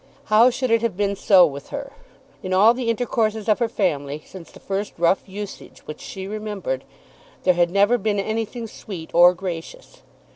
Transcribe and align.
How 0.33 0.49
should 0.49 0.71
it 0.71 0.81
have 0.81 0.97
been 0.97 1.15
so 1.15 1.45
with 1.45 1.67
her? 1.69 1.91
In 2.41 2.55
all 2.55 2.73
the 2.73 2.89
intercourses 2.89 3.47
of 3.47 3.59
her 3.59 3.69
family, 3.69 4.23
since 4.25 4.49
the 4.49 4.59
first 4.59 4.93
rough 4.97 5.29
usage 5.29 5.85
which 5.85 6.01
she 6.01 6.25
remembered, 6.25 6.85
there 7.43 7.53
had 7.53 7.69
never 7.69 7.99
been 7.99 8.19
anything 8.19 8.65
sweet 8.65 9.11
or 9.13 9.35
gracious. 9.35 10.01